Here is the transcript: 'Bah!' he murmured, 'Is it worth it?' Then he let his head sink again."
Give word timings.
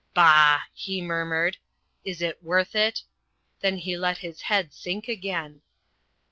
'Bah!' 0.15 0.61
he 0.73 0.99
murmured, 0.99 1.57
'Is 2.03 2.23
it 2.23 2.41
worth 2.41 2.73
it?' 2.73 3.03
Then 3.59 3.77
he 3.77 3.95
let 3.95 4.17
his 4.17 4.41
head 4.49 4.73
sink 4.73 5.07
again." 5.07 5.61